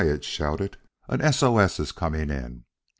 it 0.03 0.23
shouted. 0.23 0.77
"An 1.09 1.21
S. 1.21 1.43
O. 1.43 1.59
S. 1.59 1.79
is 1.79 1.91
coming 1.91 2.31
in. 2.31 2.63